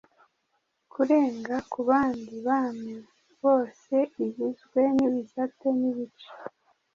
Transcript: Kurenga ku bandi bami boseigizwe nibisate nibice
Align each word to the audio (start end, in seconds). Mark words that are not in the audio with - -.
Kurenga 0.91 1.55
ku 1.71 1.79
bandi 1.89 2.33
bami 2.47 2.93
boseigizwe 3.41 4.81
nibisate 4.95 5.67
nibice 5.79 6.29